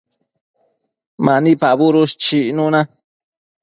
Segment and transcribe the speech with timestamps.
[1.25, 2.81] Mani pabudush chicnuna